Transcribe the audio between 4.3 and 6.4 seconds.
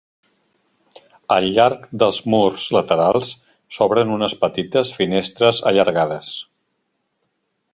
petites finestres allargades.